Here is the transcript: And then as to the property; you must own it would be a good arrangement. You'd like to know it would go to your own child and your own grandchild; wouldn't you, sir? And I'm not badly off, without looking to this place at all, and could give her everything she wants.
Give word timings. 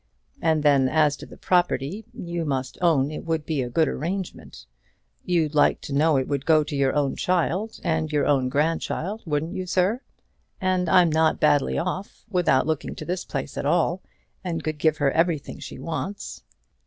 And 0.41 0.63
then 0.63 0.89
as 0.89 1.15
to 1.17 1.27
the 1.27 1.37
property; 1.37 2.05
you 2.11 2.43
must 2.43 2.75
own 2.81 3.11
it 3.11 3.23
would 3.23 3.45
be 3.45 3.61
a 3.61 3.69
good 3.69 3.87
arrangement. 3.87 4.65
You'd 5.25 5.53
like 5.53 5.79
to 5.81 5.93
know 5.93 6.17
it 6.17 6.27
would 6.27 6.43
go 6.47 6.63
to 6.63 6.75
your 6.75 6.95
own 6.95 7.15
child 7.15 7.79
and 7.83 8.11
your 8.11 8.25
own 8.25 8.49
grandchild; 8.49 9.21
wouldn't 9.27 9.53
you, 9.53 9.67
sir? 9.67 10.01
And 10.59 10.89
I'm 10.89 11.11
not 11.11 11.39
badly 11.39 11.77
off, 11.77 12.25
without 12.31 12.65
looking 12.65 12.95
to 12.95 13.05
this 13.05 13.23
place 13.23 13.59
at 13.59 13.65
all, 13.67 14.01
and 14.43 14.63
could 14.63 14.79
give 14.79 14.97
her 14.97 15.11
everything 15.11 15.59
she 15.59 15.77
wants. 15.77 16.41